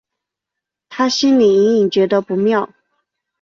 [0.89, 2.73] 她心里隐隐觉得不妙